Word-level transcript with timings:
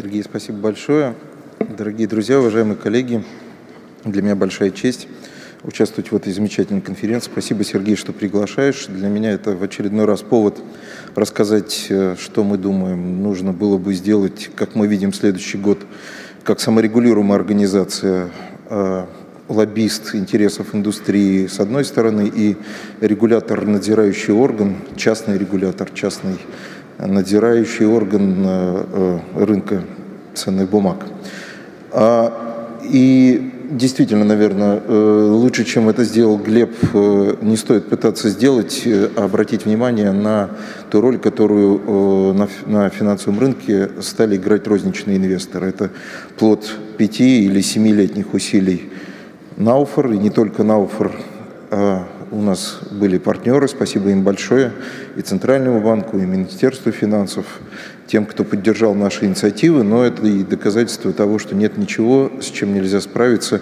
Сергей, 0.00 0.22
спасибо 0.22 0.56
большое. 0.56 1.14
Дорогие 1.76 2.08
друзья, 2.08 2.38
уважаемые 2.38 2.76
коллеги, 2.76 3.22
для 4.02 4.22
меня 4.22 4.34
большая 4.34 4.70
честь 4.70 5.06
участвовать 5.62 6.10
в 6.10 6.16
этой 6.16 6.32
замечательной 6.32 6.80
конференции. 6.80 7.28
Спасибо, 7.30 7.64
Сергей, 7.64 7.96
что 7.96 8.14
приглашаешь. 8.14 8.86
Для 8.86 9.08
меня 9.08 9.30
это 9.32 9.54
в 9.54 9.62
очередной 9.62 10.06
раз 10.06 10.22
повод 10.22 10.58
рассказать, 11.14 11.88
э, 11.90 12.16
что 12.18 12.44
мы 12.44 12.56
думаем, 12.56 13.22
нужно 13.22 13.52
было 13.52 13.76
бы 13.76 13.92
сделать, 13.92 14.48
как 14.56 14.74
мы 14.74 14.86
видим 14.86 15.12
следующий 15.12 15.58
год, 15.58 15.80
как 16.44 16.60
саморегулируемая 16.60 17.38
организация, 17.38 18.30
э, 18.70 19.04
лоббист 19.50 20.14
интересов 20.14 20.74
индустрии 20.74 21.46
с 21.46 21.60
одной 21.60 21.84
стороны 21.84 22.30
и 22.34 22.56
регулятор, 23.02 23.66
надзирающий 23.66 24.32
орган, 24.32 24.76
частный 24.96 25.36
регулятор, 25.36 25.90
частный 25.90 26.38
надзирающий 27.06 27.86
орган 27.86 28.36
э, 28.44 29.18
рынка 29.34 29.82
ценных 30.34 30.68
бумаг. 30.68 31.06
А, 31.92 32.32
и 32.84 33.52
действительно, 33.70 34.24
наверное, 34.24 34.82
э, 34.84 35.28
лучше, 35.30 35.64
чем 35.64 35.88
это 35.88 36.04
сделал 36.04 36.38
Глеб, 36.38 36.74
э, 36.92 37.36
не 37.40 37.56
стоит 37.56 37.88
пытаться 37.88 38.28
сделать, 38.28 38.82
э, 38.84 39.08
а 39.16 39.24
обратить 39.24 39.64
внимание 39.64 40.12
на 40.12 40.50
ту 40.90 41.00
роль, 41.00 41.18
которую 41.18 42.34
на 42.66 42.90
финансовом 42.90 43.38
рынке 43.38 43.90
стали 44.00 44.36
играть 44.36 44.66
розничные 44.66 45.16
инвесторы. 45.16 45.68
Это 45.68 45.90
плод 46.38 46.70
пяти 46.98 47.44
или 47.44 47.60
семилетних 47.60 48.34
усилий 48.34 48.90
Науфор, 49.56 50.12
и 50.12 50.18
не 50.18 50.30
только 50.30 50.64
Науфор, 50.64 51.12
а 51.70 52.06
у 52.30 52.40
нас 52.40 52.78
были 52.90 53.18
партнеры, 53.18 53.68
спасибо 53.68 54.10
им 54.10 54.22
большое, 54.22 54.72
и 55.16 55.22
Центральному 55.22 55.80
банку, 55.80 56.18
и 56.18 56.22
Министерству 56.22 56.92
финансов, 56.92 57.46
тем, 58.06 58.26
кто 58.26 58.44
поддержал 58.44 58.94
наши 58.94 59.26
инициативы, 59.26 59.82
но 59.82 60.04
это 60.04 60.26
и 60.26 60.42
доказательство 60.42 61.12
того, 61.12 61.38
что 61.38 61.54
нет 61.54 61.76
ничего, 61.76 62.30
с 62.40 62.46
чем 62.46 62.74
нельзя 62.74 63.00
справиться 63.00 63.60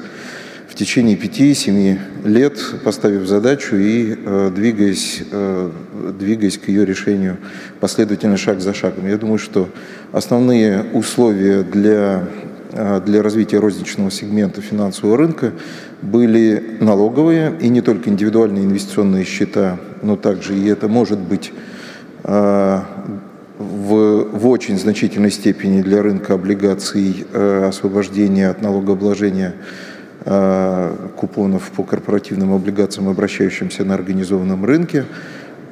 в 0.69 0.75
течение 0.75 1.17
пяти-семи 1.17 1.99
лет, 2.25 2.59
поставив 2.85 3.27
задачу 3.27 3.77
и 3.77 4.15
э, 4.15 4.53
двигаясь, 4.55 5.23
э, 5.31 5.71
двигаясь 6.19 6.59
к 6.59 6.69
ее 6.69 6.85
решению 6.85 7.39
последовательно 7.81 8.37
шаг 8.37 8.61
за 8.61 8.75
шагом. 8.75 9.09
Я 9.09 9.17
думаю, 9.17 9.39
что 9.39 9.69
основные 10.13 10.85
условия 10.93 11.63
для, 11.63 12.29
для 13.05 13.23
развития 13.23 13.59
розничного 13.59 14.11
сегмента 14.11 14.61
финансового 14.61 15.17
рынка 15.17 15.53
были 16.03 16.77
налоговые, 16.81 17.57
и 17.61 17.69
не 17.69 17.81
только 17.81 18.11
индивидуальные 18.11 18.65
инвестиционные 18.65 19.25
счета, 19.25 19.79
но 20.03 20.17
также 20.17 20.57
и 20.57 20.67
это 20.67 20.89
может 20.89 21.19
быть 21.19 21.53
э, 22.25 22.81
в, 23.59 24.25
в 24.33 24.47
очень 24.47 24.79
значительной 24.79 25.31
степени 25.31 25.83
для 25.83 26.03
рынка 26.03 26.35
облигаций 26.35 27.27
э, 27.33 27.65
освобождения 27.69 28.49
от 28.49 28.63
налогообложения 28.63 29.55
э, 30.25 30.97
купонов 31.17 31.71
по 31.73 31.83
корпоративным 31.83 32.53
облигациям, 32.53 33.09
обращающимся 33.09 33.85
на 33.85 33.95
организованном 33.95 34.65
рынке. 34.65 35.05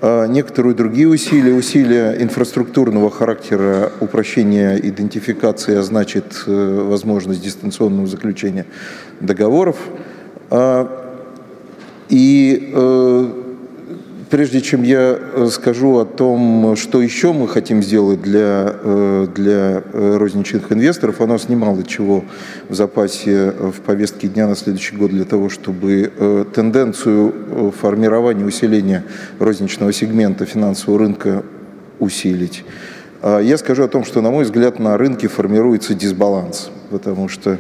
А 0.02 0.27
некоторые 0.27 0.75
другие 0.75 1.08
усилия, 1.08 1.55
усилия 1.55 2.16
инфраструктурного 2.20 3.11
характера 3.11 3.92
упрощения 4.00 4.77
идентификации, 4.77 5.77
а 5.77 5.83
значит 5.83 6.44
э, 6.47 6.86
возможность 6.88 7.42
дистанционного 7.42 8.06
заключения 8.06 8.66
договоров. 9.20 9.77
А, 10.50 11.14
и 12.08 12.72
э, 12.75 13.45
прежде 14.30 14.60
чем 14.60 14.82
я 14.82 15.19
э, 15.19 15.48
скажу 15.50 15.98
о 15.98 16.05
том, 16.05 16.77
что 16.77 17.00
еще 17.00 17.32
мы 17.32 17.48
хотим 17.48 17.82
сделать 17.82 18.22
для, 18.22 18.74
э, 18.82 19.27
для 19.34 19.82
э, 19.92 20.16
розничных 20.16 20.72
инвесторов, 20.72 21.20
у 21.20 21.27
нас 21.27 21.48
немало 21.48 21.82
чего 21.84 22.24
в 22.69 22.74
запасе 22.74 23.52
в 23.52 23.80
повестке 23.80 24.28
дня 24.28 24.48
на 24.48 24.56
следующий 24.56 24.97
год 24.97 25.10
для 25.10 25.24
того, 25.24 25.48
чтобы 25.48 26.47
тенденцию 26.54 27.72
формирования, 27.78 28.44
усиления 28.44 29.04
розничного 29.38 29.92
сегмента 29.92 30.44
финансового 30.44 31.00
рынка 31.00 31.42
усилить. 31.98 32.65
А 33.22 33.41
я 33.41 33.56
скажу 33.59 33.84
о 33.84 33.88
том, 33.88 34.04
что, 34.04 34.20
на 34.20 34.31
мой 34.31 34.44
взгляд, 34.44 34.78
на 34.78 34.97
рынке 34.97 35.28
формируется 35.28 35.94
дисбаланс, 35.94 36.70
потому 36.91 37.28
что 37.28 37.59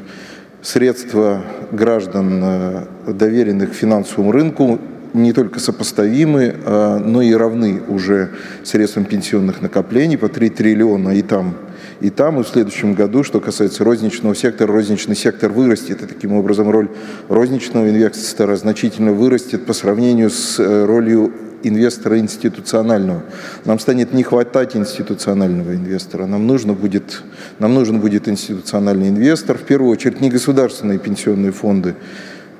средства 0.62 1.42
граждан, 1.70 2.86
доверенных 3.06 3.72
финансовому 3.72 4.32
рынку, 4.32 4.78
не 5.16 5.32
только 5.32 5.60
сопоставимы, 5.60 6.54
а, 6.64 6.98
но 6.98 7.22
и 7.22 7.32
равны 7.32 7.82
уже 7.88 8.30
средствам 8.62 9.04
пенсионных 9.04 9.62
накоплений 9.62 10.18
по 10.18 10.28
3 10.28 10.50
триллиона 10.50 11.10
и 11.10 11.22
там, 11.22 11.56
и 12.00 12.10
там, 12.10 12.40
и 12.40 12.44
в 12.44 12.48
следующем 12.48 12.94
году, 12.94 13.24
что 13.24 13.40
касается 13.40 13.84
розничного 13.84 14.34
сектора, 14.34 14.72
розничный 14.72 15.16
сектор 15.16 15.50
вырастет, 15.50 16.02
и 16.02 16.06
таким 16.06 16.34
образом 16.34 16.70
роль 16.70 16.88
розничного 17.28 17.88
инвестора 17.88 18.56
значительно 18.56 19.12
вырастет 19.12 19.64
по 19.66 19.72
сравнению 19.72 20.30
с 20.30 20.58
э, 20.58 20.84
ролью 20.84 21.32
инвестора 21.62 22.18
институционального. 22.18 23.22
Нам 23.64 23.78
станет 23.78 24.12
не 24.12 24.22
хватать 24.22 24.76
институционального 24.76 25.74
инвестора. 25.74 26.26
Нам, 26.26 26.46
нужно 26.46 26.74
будет, 26.74 27.22
нам 27.58 27.74
нужен 27.74 28.00
будет 28.00 28.28
институциональный 28.28 29.08
инвестор, 29.08 29.58
в 29.58 29.62
первую 29.62 29.90
очередь 29.90 30.20
не 30.20 30.30
государственные 30.30 30.98
пенсионные 30.98 31.52
фонды, 31.52 31.94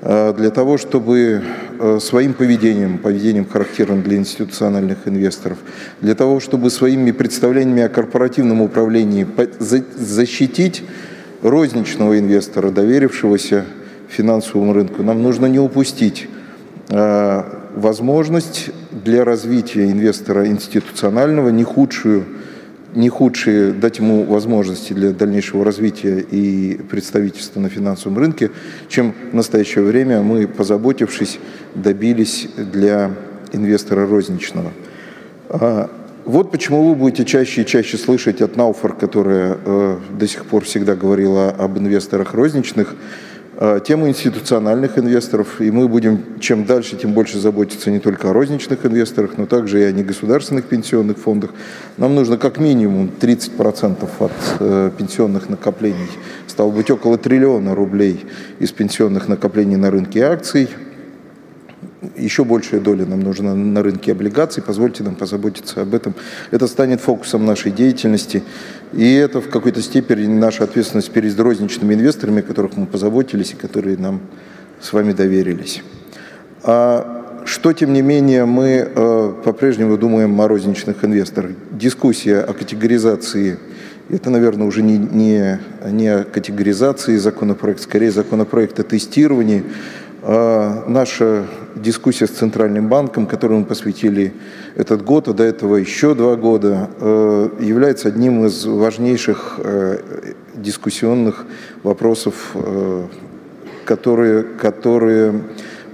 для 0.07 0.51
того, 0.51 0.79
чтобы 0.79 1.43
э, 1.81 1.99
своим 2.01 2.33
поведением, 2.33 2.99
поведением 2.99 3.45
характерным 3.45 4.03
для 4.03 4.19
институциональных 4.19 4.99
инвесторов, 5.07 5.59
для 6.01 6.15
того, 6.15 6.39
чтобы 6.39 6.71
своими 6.71 7.11
представлениями 7.11 7.83
о 7.83 7.89
корпоративном 7.89 8.61
управлении 8.61 9.27
защитить 9.59 10.85
розничного 11.43 12.21
инвестора, 12.21 12.71
доверившегося 12.71 13.65
финансовому 14.09 14.75
рынку, 14.75 15.03
нам 15.03 15.23
нужно 15.25 15.47
не 15.47 15.59
упустить 15.59 16.29
э, 16.89 17.43
возможность 17.75 18.71
для 18.93 19.25
развития 19.25 19.91
инвестора 19.91 20.47
институционального, 20.47 21.49
не 21.49 21.65
худшую 21.65 22.27
не 22.95 23.09
худшие, 23.09 23.73
дать 23.73 23.99
ему 23.99 24.25
возможности 24.25 24.93
для 24.93 25.11
дальнейшего 25.11 25.65
развития 25.65 26.21
и 26.21 26.77
представительства 26.89 27.61
на 27.61 27.69
финансовом 27.69 28.19
рынке, 28.19 28.51
чем 28.89 29.15
в 29.33 29.35
настоящее 29.35 29.85
время 29.85 30.23
мы, 30.23 30.47
позаботившись, 30.47 31.39
добились 31.75 32.49
для 32.57 33.13
инвестора 33.53 34.07
розничного. 34.07 34.73
А, 35.49 35.91
вот 36.25 36.51
почему 36.51 36.89
вы 36.89 36.95
будете 36.95 37.25
чаще 37.25 37.63
и 37.63 37.67
чаще 37.67 37.97
слышать 37.97 38.43
от 38.43 38.57
Науфор, 38.57 38.97
которая 38.97 39.59
э, 39.65 39.99
до 40.19 40.27
сих 40.27 40.45
пор 40.47 40.65
всегда 40.65 40.97
говорила 40.97 41.51
об 41.51 41.79
инвесторах 41.79 42.35
розничных, 42.35 42.97
тему 43.85 44.09
институциональных 44.09 44.99
инвесторов, 44.99 45.61
и 45.61 45.71
мы 45.71 45.89
будем 45.89 46.39
чем 46.41 46.65
дальше, 46.65 46.97
тем 46.97 47.13
больше 47.13 47.39
заботиться 47.39 47.91
не 47.91 48.01
только 48.01 48.31
о 48.31 48.33
розничных 48.33 48.85
инвесторах, 48.85 49.39
но 49.39 49.47
также 49.47 49.81
и 49.81 49.85
о 49.85 49.93
негосударственных 49.93 50.67
пенсионных 50.67 51.17
фондах. 51.17 51.51
Нам 51.97 52.15
нужно 52.15 52.37
как 52.37 52.59
минимум 52.59 53.11
30% 53.19 54.09
от 54.19 54.33
э, 54.61 54.91
пенсионных 54.99 55.49
накоплений, 55.49 56.11
стало 56.47 56.71
быть 56.71 56.91
около 56.91 57.17
триллиона 57.17 57.75
рублей 57.75 58.27
из 58.59 58.73
пенсионных 58.73 59.29
накоплений 59.29 59.77
на 59.77 59.91
рынке 59.91 60.23
акций– 60.25 60.69
еще 62.17 62.45
большая 62.45 62.81
доля 62.81 63.07
нам 63.07 63.21
нужна 63.21 63.55
на 63.55 63.83
рынке 63.83 64.13
облигаций. 64.13 64.63
Позвольте 64.63 65.03
нам 65.03 65.15
позаботиться 65.15 65.83
об 65.83 65.95
этом. 65.95 66.15
Это 66.51 66.67
станет 66.67 67.01
фокусом 67.01 67.45
нашей 67.47 67.73
деятельности. 67.73 68.43
И 68.93 69.15
это 69.15 69.41
в 69.41 69.49
какой-то 69.49 69.83
степени 69.83 70.27
наша 70.27 70.65
ответственность 70.65 71.11
перед 71.11 71.39
розничными 71.39 71.95
инвесторами, 71.95 72.41
которых 72.41 72.77
мы 72.77 72.87
позаботились 72.87 73.53
и 73.53 73.57
которые 73.57 73.99
нам 73.99 74.21
с 74.81 74.93
вами 74.93 75.13
доверились. 75.13 75.83
А 76.63 77.43
что, 77.45 77.73
тем 77.73 77.93
не 77.93 78.03
менее, 78.03 78.45
мы 78.45 78.89
э, 78.95 79.33
по-прежнему 79.45 79.97
думаем 79.97 80.41
о 80.41 80.49
розничных 80.49 81.05
инвесторах? 81.05 81.53
Дискуссия 81.71 82.41
о 82.41 82.53
категоризации 82.53 83.59
это, 84.09 84.31
наверное, 84.31 84.69
уже 84.69 84.83
не, 84.83 84.99
не, 84.99 85.59
не 85.85 86.09
о 86.09 86.23
категоризации 86.23 87.17
законопроекта, 87.17 87.83
скорее 87.83 88.13
законопроект 88.13 88.79
о 88.79 88.85
тестировании. 88.85 89.65
А 90.23 90.85
наша 90.87 91.47
дискуссия 91.77 92.27
с 92.27 92.31
Центральным 92.31 92.89
банком, 92.89 93.27
которой 93.27 93.59
мы 93.59 93.65
посвятили 93.65 94.33
этот 94.75 95.05
год, 95.05 95.29
а 95.29 95.33
до 95.33 95.45
этого 95.45 95.77
еще 95.77 96.15
два 96.15 96.37
года, 96.37 96.89
э, 96.99 97.49
является 97.61 98.09
одним 98.09 98.47
из 98.47 98.65
важнейших 98.65 99.61
э, 99.63 99.99
дискуссионных 100.55 101.47
вопросов, 101.83 102.53
э, 102.55 103.07
которые, 103.85 104.43
которые 104.43 105.43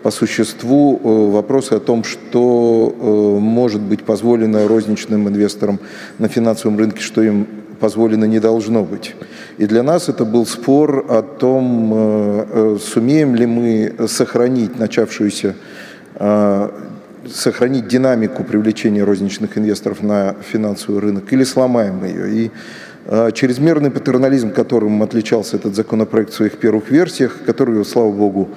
по 0.03 0.11
существу 0.11 1.31
вопросы 1.31 1.75
о 1.75 1.79
том, 1.79 2.03
что 2.03 2.93
может 3.41 3.81
быть 3.81 4.03
позволено 4.03 4.67
розничным 4.67 5.29
инвесторам 5.29 5.79
на 6.19 6.27
финансовом 6.27 6.77
рынке, 6.77 7.01
что 7.01 7.23
им 7.23 7.47
позволено 7.79 8.25
не 8.25 8.41
должно 8.41 8.83
быть. 8.83 9.15
И 9.59 9.67
для 9.67 9.85
нас 9.85 10.09
это 10.09 10.25
был 10.25 10.45
спор 10.45 11.07
о 11.09 11.23
том, 11.23 12.79
сумеем 12.81 13.37
ли 13.37 13.47
мы 13.47 14.09
сохранить 14.09 14.77
начавшуюся 14.77 15.55
сохранить 17.31 17.87
динамику 17.89 18.45
привлечения 18.45 19.05
розничных 19.05 19.57
инвесторов 19.57 20.03
на 20.03 20.35
финансовый 20.43 20.99
рынок 21.01 21.33
или 21.33 21.45
сломаем 21.45 22.05
ее. 22.05 22.31
И 22.31 22.51
Чрезмерный 23.35 23.91
патернализм, 23.91 24.53
которым 24.53 25.03
отличался 25.03 25.57
этот 25.57 25.75
законопроект 25.75 26.31
в 26.31 26.35
своих 26.35 26.59
первых 26.59 26.91
версиях, 26.91 27.39
который, 27.45 27.85
слава 27.85 28.13
богу, 28.13 28.49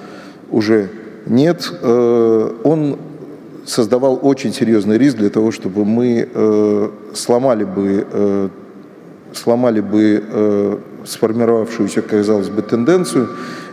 уже 0.50 0.88
нет, 1.26 1.72
он 1.82 2.96
создавал 3.64 4.20
очень 4.22 4.52
серьезный 4.52 4.98
риск 4.98 5.16
для 5.16 5.30
того, 5.30 5.50
чтобы 5.50 5.84
мы 5.84 6.92
сломали 7.12 7.64
бы, 7.64 8.50
сломали 9.32 9.80
бы 9.80 10.80
сформировавшуюся, 11.04 12.02
казалось 12.02 12.48
бы, 12.48 12.62
тенденцию 12.62 13.28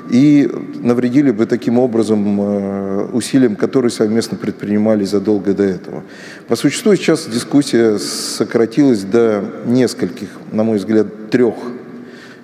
и 0.10 0.50
навредили 0.82 1.32
бы 1.32 1.46
таким 1.46 1.80
образом 1.80 2.42
э, 2.42 3.06
усилиям, 3.14 3.56
которые 3.56 3.92
совместно 3.92 4.38
предпринимались 4.38 5.10
задолго 5.10 5.54
до 5.54 5.64
этого. 5.64 6.04
По 6.48 6.56
существу 6.56 6.96
сейчас 6.96 7.26
дискуссия 7.26 7.98
сократилась 7.98 9.04
до 9.04 9.44
нескольких, 9.66 10.30
на 10.52 10.64
мой 10.64 10.78
взгляд, 10.78 11.30
трех 11.30 11.56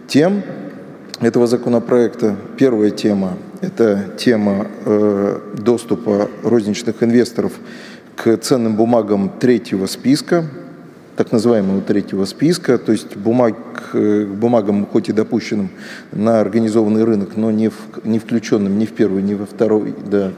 тем 0.07 0.41
этого 1.21 1.47
законопроекта. 1.47 2.35
Первая 2.57 2.91
тема 2.91 3.37
это 3.61 4.05
тема 4.17 4.67
э, 4.85 5.39
доступа 5.57 6.29
розничных 6.43 7.03
инвесторов 7.03 7.53
к 8.15 8.37
ценным 8.37 8.75
бумагам 8.75 9.29
третьего 9.39 9.85
списка, 9.85 10.45
так 11.19 11.33
называемого 11.33 11.81
третьего 11.81 12.23
списка, 12.23 12.77
то 12.77 12.93
есть 12.93 13.17
бумаг, 13.17 13.57
э, 13.91 14.23
бумагам, 14.23 14.85
хоть 14.85 15.09
и 15.09 15.11
допущенным 15.11 15.69
на 16.13 16.39
организованный 16.39 17.03
рынок, 17.03 17.31
но 17.35 17.51
не, 17.51 17.67
в, 17.67 17.75
не 18.05 18.19
включенным 18.19 18.79
ни 18.79 18.85
в 18.85 18.93
первый, 18.93 19.21
ни 19.21 19.33
во 19.33 19.45
второй, 19.45 19.93
да, 20.09 20.31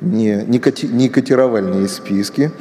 не, 0.00 0.44
не, 0.46 0.60
коти, 0.60 0.86
не 0.86 1.08
котировальные 1.08 1.88
списки. 1.88 2.52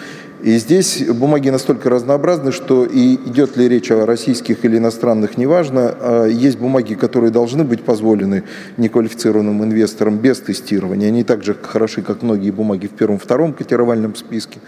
И 0.42 0.58
здесь 0.58 1.04
бумаги 1.08 1.50
настолько 1.50 1.92
разнообразны, 1.92 2.52
что 2.52 2.84
и 2.86 3.14
идет 3.14 3.58
ли 3.58 3.70
речь 3.70 3.92
о 3.92 4.08
российских 4.08 4.66
или 4.66 4.78
иностранных, 4.78 5.38
неважно. 5.38 5.96
А 6.00 6.26
есть 6.26 6.58
бумаги, 6.58 6.96
которые 6.96 7.30
должны 7.30 7.64
быть 7.64 7.84
позволены 7.84 8.44
неквалифицированным 8.78 9.64
инвесторам 9.64 10.18
без 10.18 10.40
тестирования. 10.40 11.10
Они 11.10 11.24
так 11.24 11.44
же 11.44 11.56
хороши, 11.60 12.02
как 12.02 12.24
многие 12.24 12.50
бумаги 12.50 12.88
в 12.88 12.92
первом-втором 12.92 13.54
котировальном 13.54 14.16
списке. 14.16 14.60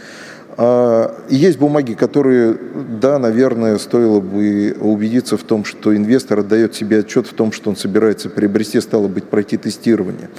А, 0.62 1.16
есть 1.30 1.58
бумаги, 1.58 1.94
которые, 1.94 2.54
да, 3.00 3.18
наверное, 3.18 3.78
стоило 3.78 4.20
бы 4.20 4.76
убедиться 4.82 5.38
в 5.38 5.44
том, 5.44 5.64
что 5.64 5.96
инвестор 5.96 6.40
отдает 6.40 6.76
себе 6.76 7.00
отчет 7.00 7.28
в 7.28 7.34
том, 7.34 7.54
что 7.54 7.70
он 7.70 7.78
собирается 7.78 8.30
приобрести, 8.30 8.82
стало 8.82 9.08
быть, 9.08 9.24
пройти 9.24 9.56
тестирование. 9.56 10.30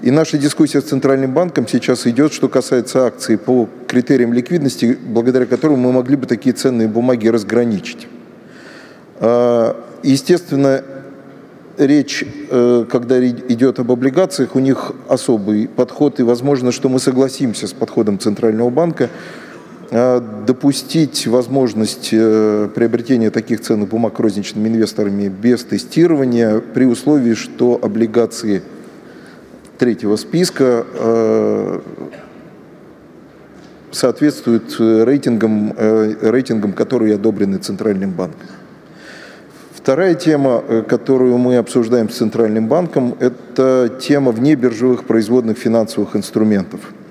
И 0.00 0.12
наша 0.12 0.38
дискуссия 0.38 0.80
с 0.80 0.84
Центральным 0.84 1.34
банком 1.34 1.66
сейчас 1.66 2.06
идет, 2.06 2.32
что 2.32 2.48
касается 2.48 3.04
акций 3.04 3.36
по 3.36 3.68
критериям 3.88 4.32
ликвидности, 4.32 4.96
благодаря 5.08 5.44
которым 5.44 5.80
мы 5.80 5.90
могли 5.90 6.14
бы 6.14 6.26
такие 6.26 6.54
ценные 6.54 6.86
бумаги 6.86 7.26
разграничить. 7.26 8.06
А, 9.18 9.76
естественно, 10.04 10.84
речь, 11.78 12.24
э, 12.48 12.84
когда 12.88 13.26
идет 13.26 13.80
об 13.80 13.90
облигациях, 13.90 14.54
у 14.54 14.60
них 14.60 14.92
особый 15.08 15.66
подход, 15.66 16.20
и 16.20 16.22
возможно, 16.22 16.70
что 16.70 16.88
мы 16.88 17.00
согласимся 17.00 17.66
с 17.66 17.72
подходом 17.72 18.20
Центрального 18.20 18.70
банка, 18.70 19.10
допустить 19.90 21.26
возможность 21.26 22.10
э, 22.12 22.68
приобретения 22.74 23.30
таких 23.30 23.60
ценных 23.60 23.88
бумаг 23.88 24.18
розничными 24.18 24.68
инвесторами 24.68 25.28
без 25.28 25.64
тестирования 25.64 26.60
при 26.60 26.84
условии, 26.84 27.34
что 27.34 27.78
облигации 27.80 28.62
третьего 29.78 30.16
списка 30.16 30.86
э, 30.94 31.80
соответствуют 33.90 34.76
рейтингам, 34.78 35.74
э, 35.76 36.14
рейтингам, 36.22 36.72
которые 36.72 37.14
одобрены 37.14 37.58
Центральным 37.58 38.10
банком. 38.10 38.48
Вторая 39.74 40.14
тема, 40.14 40.62
которую 40.88 41.36
мы 41.36 41.58
обсуждаем 41.58 42.08
с 42.08 42.16
Центральным 42.16 42.68
банком, 42.68 43.16
это 43.20 43.92
тема 44.00 44.32
внебиржевых 44.32 45.04
производных 45.04 45.58
финансовых 45.58 46.16
инструментов– 46.16 46.80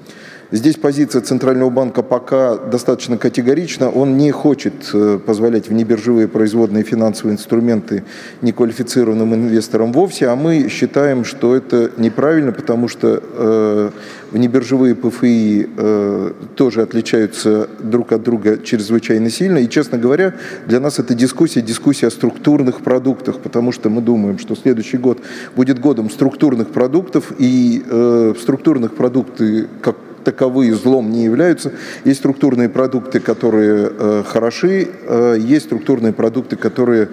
Здесь 0.54 0.76
позиция 0.76 1.24
Центрального 1.24 1.72
банка 1.72 2.04
пока 2.04 2.58
достаточно 2.58 3.18
категорична. 3.18 3.90
Он 3.90 4.18
не 4.18 4.30
хочет 4.30 4.88
э, 4.94 5.18
позволять 5.18 5.68
внебиржевые 5.68 6.28
производные 6.28 6.84
финансовые 6.84 7.34
инструменты 7.34 8.04
неквалифицированным 8.44 9.34
инвесторам 9.34 9.92
вовсе, 9.92 10.28
а 10.28 10.36
мы 10.36 10.70
считаем, 10.70 11.26
что 11.26 11.56
это 11.56 11.90
неправильно, 11.98 12.52
потому 12.52 12.88
что 12.88 13.20
э, 13.24 13.90
внебиржевые 14.30 14.94
ПФИ 14.94 15.70
э, 15.76 16.34
тоже 16.56 16.84
отличаются 16.84 17.68
друг 17.80 18.12
от 18.12 18.22
друга 18.22 18.60
чрезвычайно 18.60 19.32
сильно. 19.32 19.58
И, 19.58 19.68
честно 19.68 19.98
говоря, 19.98 20.36
для 20.68 20.80
нас 20.80 21.00
это 21.00 21.16
дискуссия, 21.16 21.62
дискуссия 21.64 22.06
о 22.06 22.12
структурных 22.12 22.82
продуктах, 22.82 23.40
потому 23.40 23.72
что 23.72 23.90
мы 23.90 24.04
думаем, 24.04 24.38
что 24.38 24.56
следующий 24.56 24.98
год 24.98 25.18
будет 25.56 25.80
годом 25.80 26.12
структурных 26.12 26.68
продуктов, 26.68 27.32
и 27.40 27.84
э, 27.90 28.36
структурных 28.40 28.94
продукты, 28.94 29.68
как 29.82 29.96
таковые 30.24 30.74
злом 30.76 31.12
не 31.12 31.24
являются. 31.24 31.72
Есть 32.06 32.20
структурные 32.20 32.70
продукты, 32.70 33.20
которые 33.20 33.92
э, 33.92 34.24
хороши, 34.26 34.88
э, 35.08 35.38
есть 35.40 35.66
структурные 35.66 36.14
продукты, 36.14 36.56
которые 36.56 37.10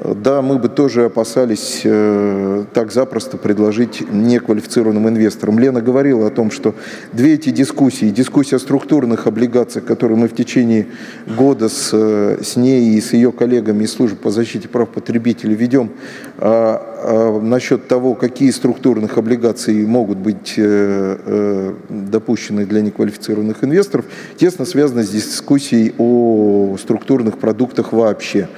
да, 0.00 0.42
мы 0.42 0.58
бы 0.58 0.68
тоже 0.68 1.04
опасались 1.04 1.82
э, 1.84 2.64
так 2.72 2.92
запросто 2.92 3.36
предложить 3.36 4.02
неквалифицированным 4.10 5.08
инвесторам. 5.08 5.58
Лена 5.58 5.80
говорила 5.80 6.26
о 6.26 6.30
том, 6.30 6.50
что 6.50 6.74
две 7.12 7.34
эти 7.34 7.50
дискуссии, 7.50 8.06
дискуссия 8.06 8.56
о 8.56 8.58
структурных 8.58 9.26
облигациях, 9.26 9.84
которые 9.84 10.18
мы 10.18 10.28
в 10.28 10.34
течение 10.34 10.88
года 11.26 11.68
с, 11.68 11.90
э, 11.92 12.38
с 12.42 12.56
ней 12.56 12.96
и 12.96 13.00
с 13.00 13.12
ее 13.12 13.30
коллегами 13.30 13.84
из 13.84 13.92
службы 13.92 14.16
по 14.16 14.30
защите 14.30 14.68
прав 14.68 14.88
потребителей 14.88 15.54
ведем 15.54 15.90
а, 16.38 16.94
а, 17.06 17.40
насчет 17.40 17.86
того, 17.86 18.14
какие 18.14 18.50
структурных 18.50 19.16
облигаций 19.18 19.86
могут 19.86 20.18
быть 20.18 20.54
э, 20.56 21.18
э, 21.24 21.74
допущены 21.88 22.66
для 22.66 22.80
неквалифицированных 22.80 23.62
инвесторов, 23.62 24.06
тесно 24.36 24.64
связано 24.64 25.04
с 25.04 25.10
дискуссией 25.10 25.94
о 25.98 26.76
структурных 26.78 27.38
продуктах 27.38 27.92
вообще. 27.92 28.48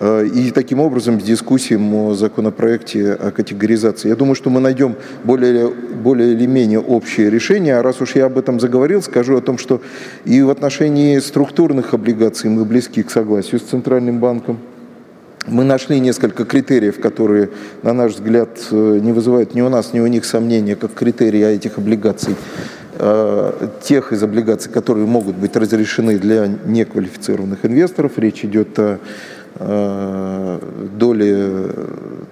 Э, 0.00 0.26
и 0.26 0.50
таким 0.50 0.80
образом 0.80 1.18
дискуссиям 1.18 1.94
о 1.94 2.14
законопроекте 2.14 3.12
о 3.12 3.30
категоризации. 3.30 4.08
Я 4.08 4.16
думаю, 4.16 4.34
что 4.34 4.50
мы 4.50 4.60
найдем 4.60 4.96
более, 5.24 5.68
более 5.68 6.32
или 6.32 6.46
менее 6.46 6.80
общее 6.80 7.30
решение. 7.30 7.76
А 7.76 7.82
раз 7.82 8.00
уж 8.00 8.14
я 8.14 8.26
об 8.26 8.38
этом 8.38 8.60
заговорил, 8.60 9.02
скажу 9.02 9.36
о 9.36 9.40
том, 9.40 9.58
что 9.58 9.80
и 10.24 10.42
в 10.42 10.50
отношении 10.50 11.18
структурных 11.18 11.94
облигаций 11.94 12.50
мы 12.50 12.64
близки 12.64 13.02
к 13.02 13.10
согласию 13.10 13.60
с 13.60 13.64
Центральным 13.64 14.20
банком. 14.20 14.58
Мы 15.46 15.64
нашли 15.64 16.00
несколько 16.00 16.46
критериев, 16.46 16.98
которые, 17.00 17.50
на 17.82 17.92
наш 17.92 18.12
взгляд, 18.12 18.48
э, 18.70 18.98
не 19.02 19.12
вызывают 19.12 19.54
ни 19.54 19.60
у 19.60 19.68
нас, 19.68 19.92
ни 19.92 20.00
у 20.00 20.06
них 20.06 20.24
сомнения, 20.24 20.74
как 20.74 20.94
критерии 20.94 21.46
этих 21.46 21.76
облигаций, 21.76 22.34
э, 22.98 23.68
тех 23.82 24.14
из 24.14 24.22
облигаций, 24.22 24.72
которые 24.72 25.06
могут 25.06 25.36
быть 25.36 25.54
разрешены 25.54 26.18
для 26.18 26.46
неквалифицированных 26.46 27.58
инвесторов. 27.66 28.12
Речь 28.16 28.42
идет 28.42 28.78
о 28.78 29.00
доли 29.58 31.70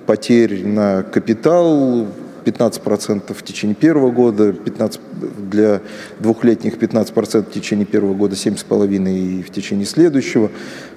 потерь 0.07 0.67
на 0.67 1.03
капитал 1.03 2.07
15% 2.45 3.35
в 3.35 3.43
течение 3.43 3.75
первого 3.75 4.11
года, 4.11 4.53
15 4.53 5.01
для 5.51 5.81
двухлетних 6.19 6.75
15% 6.75 7.43
в 7.43 7.53
течение 7.53 7.87
первого 7.87 8.15
года, 8.15 8.35
7,5% 8.35 9.15
и 9.15 9.43
в 9.43 9.51
течение 9.51 9.87
следующего, 9.87 10.51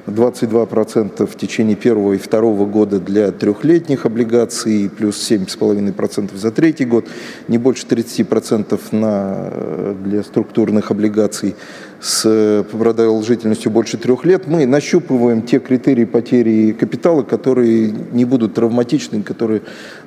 22% 0.08 1.26
в 1.26 1.36
течение 1.36 1.76
первого 1.76 2.14
и 2.14 2.18
второго 2.18 2.66
года 2.66 3.00
для 3.00 3.32
трехлетних 3.32 4.06
облигаций, 4.06 4.90
плюс 4.96 5.32
7,5% 5.32 6.36
за 6.36 6.52
третий 6.52 6.86
год, 6.86 7.06
не 7.48 7.58
больше 7.58 7.86
30% 7.86 8.80
на, 8.92 9.94
для 10.04 10.24
структурных 10.24 10.92
облигаций 10.92 11.56
с 12.06 12.64
продолжительностью 12.72 13.72
больше 13.72 13.98
трех 13.98 14.26
лет, 14.26 14.46
мы 14.46 14.68
нащупываем 14.68 15.42
те 15.42 15.58
критерии 15.58 16.06
потери 16.06 16.72
капитала, 16.72 17.24
которые 17.24 17.92
не 18.12 18.26
будут 18.26 18.54
травматичны, 18.54 19.24
которые, 19.24 19.64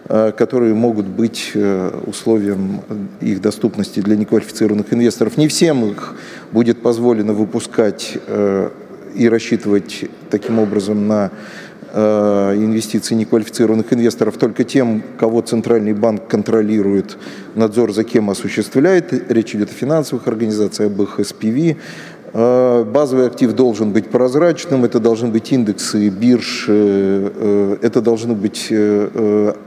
э, 0.09 0.31
которые 0.31 0.75
могут 0.75 1.07
быть 1.07 1.50
э, 1.55 1.90
условием 2.07 2.83
их 3.21 3.40
доступности 3.40 3.99
для 3.99 4.14
неквалифицированных 4.14 4.93
инвесторов. 4.93 5.37
Не 5.37 5.49
всем 5.49 5.85
их 5.90 6.14
будет 6.52 6.83
позволено 6.83 7.33
выпускать 7.33 8.17
э, 8.28 8.71
и 9.17 9.28
рассчитывать 9.28 10.05
таким 10.31 10.61
образом 10.61 11.09
на 11.09 11.33
Э, 11.33 11.67
инвестиций 11.99 13.17
неквалифицированных 13.17 13.93
инвесторов 13.93 14.37
только 14.37 14.64
тем, 14.64 15.02
кого 15.19 15.40
Центральный 15.40 15.93
банк 15.93 16.26
контролирует, 16.28 17.17
надзор 17.55 17.93
за 17.93 18.05
кем 18.05 18.31
осуществляет. 18.31 19.31
Речь 19.31 19.55
идет 19.55 19.71
о 19.71 19.75
финансовых 19.75 20.28
организациях, 20.28 20.90
об 20.93 21.02
их 21.02 21.21
SPV. 21.21 21.76
Э, 22.32 22.85
базовый 22.85 23.26
актив 23.26 23.52
должен 23.54 23.92
быть 23.92 24.11
прозрачным, 24.11 24.85
это 24.85 25.00
должны 25.00 25.28
быть 25.28 25.50
индексы 25.50 26.08
бирж, 26.08 26.66
э, 26.68 27.30
э, 27.35 27.76
это 27.80 28.02
должны 28.02 28.35
быть 28.35 28.73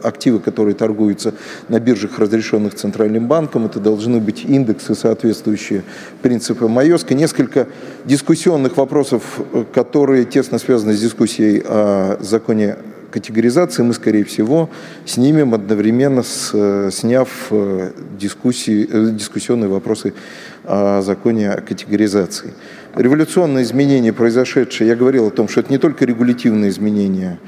активы, 0.03 0.39
которые 0.39 0.75
торгуются 0.75 1.33
на 1.69 1.79
биржах, 1.79 2.19
разрешенных 2.19 2.75
Центральным 2.75 3.27
банком, 3.27 3.65
это 3.65 3.79
должны 3.79 4.19
быть 4.19 4.45
индексы, 4.45 4.95
соответствующие 4.95 5.83
принципам 6.21 6.71
Майоска. 6.71 7.15
Несколько 7.15 7.67
дискуссионных 8.05 8.77
вопросов, 8.77 9.41
которые 9.73 10.25
тесно 10.25 10.59
связаны 10.59 10.93
с 10.93 11.01
дискуссией 11.01 11.63
о 11.65 12.17
законе 12.19 12.77
категоризации 13.11 13.83
мы, 13.83 13.93
скорее 13.93 14.23
всего, 14.23 14.69
снимем 15.05 15.53
одновременно 15.53 16.23
с, 16.23 16.89
сняв 16.91 17.51
дискуссии, 18.19 19.11
дискуссионные 19.11 19.69
вопросы 19.69 20.13
о 20.63 21.01
законе 21.01 21.51
о 21.51 21.61
категоризации. 21.61 22.53
Революционные 22.95 23.63
изменения, 23.63 24.13
произошедшие, 24.13 24.89
я 24.89 24.95
говорил 24.95 25.27
о 25.27 25.31
том, 25.31 25.47
что 25.47 25.61
это 25.61 25.71
не 25.71 25.77
только 25.77 26.05
регулятивные 26.05 26.69
изменения, 26.69 27.39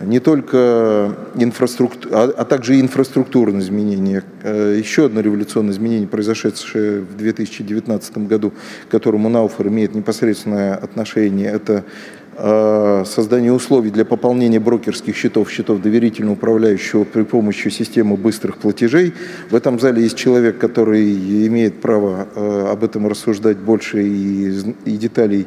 не 0.00 0.20
только 0.20 1.14
инфраструктура, 1.34 2.14
а, 2.14 2.34
а 2.38 2.44
также 2.44 2.80
инфраструктурные 2.80 3.62
изменения. 3.62 4.22
Э, 4.42 4.76
еще 4.78 5.06
одно 5.06 5.20
революционное 5.20 5.72
изменение, 5.72 6.08
произошедшее 6.08 7.00
в 7.00 7.16
2019 7.16 8.18
году, 8.28 8.52
к 8.88 8.90
которому 8.90 9.28
Науфер 9.28 9.68
имеет 9.68 9.94
непосредственное 9.94 10.74
отношение, 10.74 11.50
это 11.50 11.84
Э, 11.84 12.21
создание 12.36 13.52
условий 13.52 13.90
для 13.90 14.04
пополнения 14.04 14.58
брокерских 14.58 15.16
счетов, 15.16 15.50
счетов 15.50 15.82
доверительно 15.82 16.32
управляющего 16.32 17.04
при 17.04 17.22
помощи 17.22 17.68
системы 17.68 18.16
быстрых 18.16 18.56
платежей. 18.56 19.12
В 19.50 19.54
этом 19.54 19.78
зале 19.78 20.02
есть 20.02 20.16
человек, 20.16 20.58
который 20.58 21.12
имеет 21.46 21.80
право 21.80 22.28
э, 22.34 22.66
об 22.72 22.84
этом 22.84 23.06
рассуждать 23.06 23.58
больше 23.58 24.02
и, 24.02 24.62
и 24.84 24.96
деталей 24.96 25.46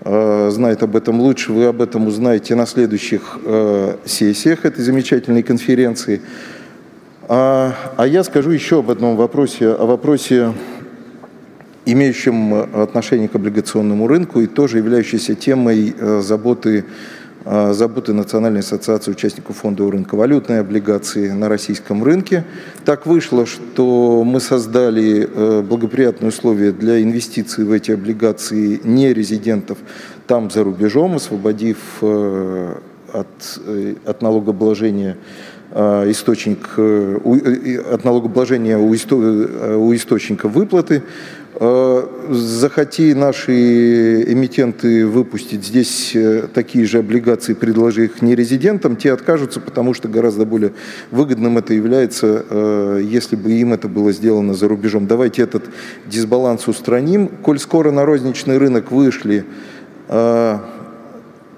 э, 0.00 0.50
знает 0.50 0.82
об 0.82 0.96
этом 0.96 1.20
лучше. 1.20 1.52
Вы 1.52 1.66
об 1.66 1.82
этом 1.82 2.06
узнаете 2.06 2.54
на 2.54 2.66
следующих 2.66 3.38
сессиях 4.04 4.64
этой 4.64 4.82
замечательной 4.82 5.42
конференции. 5.42 6.22
А, 7.28 7.74
а 7.96 8.06
я 8.06 8.24
скажу 8.24 8.50
еще 8.50 8.80
об 8.80 8.90
одном 8.90 9.16
вопросе, 9.16 9.68
о 9.68 9.86
вопросе 9.86 10.52
имеющим 11.86 12.54
э, 12.54 12.82
отношение 12.82 13.28
к 13.28 13.34
облигационному 13.34 14.06
рынку 14.06 14.40
и 14.40 14.46
тоже 14.46 14.78
являющейся 14.78 15.34
темой 15.34 15.94
э, 15.98 16.20
заботы, 16.20 16.84
э, 17.44 17.72
заботы 17.72 18.12
Национальной 18.12 18.60
ассоциации 18.60 19.10
участников 19.10 19.56
фондового 19.56 19.92
рынка 19.92 20.14
валютные 20.14 20.60
облигации 20.60 21.30
на 21.30 21.48
российском 21.48 22.04
рынке. 22.04 22.44
Так 22.84 23.06
вышло, 23.06 23.46
что 23.46 24.22
мы 24.24 24.40
создали 24.40 25.62
благоприятные 25.62 26.28
условия 26.28 26.72
для 26.72 27.02
инвестиций 27.02 27.64
в 27.64 27.72
эти 27.72 27.90
облигации 27.90 28.80
не 28.84 29.12
резидентов 29.12 29.78
там 30.26 30.50
за 30.50 30.62
рубежом, 30.64 31.16
освободив 31.16 32.02
от, 32.02 33.60
от 34.06 34.22
налогообложения 34.22 35.16
источник, 35.74 36.78
от 36.78 38.04
налогообложения 38.04 38.78
у 38.78 38.94
источника 39.94 40.48
выплаты 40.48 41.02
захоти 41.60 43.14
наши 43.14 44.22
эмитенты 44.22 45.06
выпустить 45.06 45.64
здесь 45.64 46.12
э, 46.14 46.48
такие 46.52 46.86
же 46.86 46.98
облигации, 46.98 47.54
предложи 47.54 48.06
их 48.06 48.22
нерезидентам, 48.22 48.96
те 48.96 49.12
откажутся, 49.12 49.60
потому 49.60 49.92
что 49.94 50.08
гораздо 50.08 50.46
более 50.46 50.72
выгодным 51.10 51.58
это 51.58 51.74
является, 51.74 52.44
э, 52.48 53.02
если 53.04 53.36
бы 53.36 53.52
им 53.52 53.72
это 53.74 53.88
было 53.88 54.12
сделано 54.12 54.54
за 54.54 54.66
рубежом. 54.68 55.06
Давайте 55.06 55.42
этот 55.42 55.64
дисбаланс 56.06 56.68
устраним. 56.68 57.28
Коль 57.28 57.58
скоро 57.58 57.90
на 57.90 58.04
розничный 58.04 58.58
рынок 58.58 58.90
вышли 58.90 59.44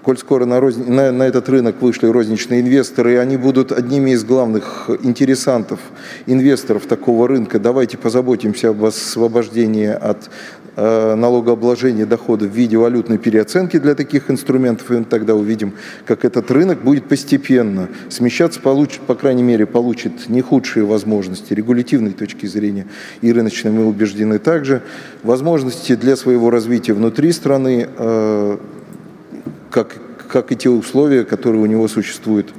коль 0.04 0.18
скоро 0.18 0.44
на, 0.44 0.60
роз... 0.60 0.76
на, 0.76 1.10
на 1.10 1.22
этот 1.24 1.48
рынок 1.48 1.80
вышли 1.80 2.06
розничные 2.06 2.60
инвесторы, 2.60 3.14
и 3.14 3.16
они 3.16 3.36
будут 3.36 3.72
одними 3.72 4.10
из 4.10 4.22
главных 4.22 4.90
интересантов, 5.02 5.80
инвесторов 6.26 6.86
такого 6.86 7.26
рынка, 7.26 7.58
давайте 7.58 7.96
позаботимся 7.96 8.68
об 8.68 8.84
освобождении 8.84 9.88
от 9.88 10.28
э, 10.76 11.14
налогообложения 11.14 12.04
доходов 12.04 12.50
в 12.50 12.54
виде 12.54 12.76
валютной 12.76 13.16
переоценки 13.16 13.78
для 13.78 13.94
таких 13.94 14.30
инструментов, 14.30 14.90
и 14.90 14.94
мы 14.94 15.04
тогда 15.04 15.34
увидим, 15.34 15.72
как 16.04 16.26
этот 16.26 16.50
рынок 16.50 16.82
будет 16.82 17.08
постепенно 17.08 17.88
смещаться, 18.10 18.60
получит, 18.60 19.00
по 19.00 19.14
крайней 19.14 19.42
мере, 19.42 19.64
получит 19.64 20.28
не 20.28 20.42
худшие 20.42 20.84
возможности. 20.84 21.54
Регулятивной 21.54 22.12
точки 22.12 22.44
зрения 22.44 22.86
и 23.22 23.32
рыночной, 23.32 23.70
мы 23.70 23.86
убеждены 23.86 24.38
также, 24.38 24.82
возможности 25.22 25.96
для 25.96 26.16
своего 26.16 26.50
развития 26.50 26.92
внутри 26.92 27.32
страны, 27.32 27.88
э, 27.96 28.58
как, 29.74 29.96
как 30.28 30.52
и 30.52 30.56
те 30.56 30.70
условия, 30.70 31.24
которые 31.24 31.60
у 31.60 31.66
него 31.66 31.88
существуют 31.88 32.54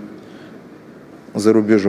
за 1.34 1.53
рубежом. 1.53 1.84